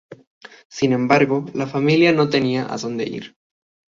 [0.67, 3.35] Sin embargo, la familia no tenía a dónde ir.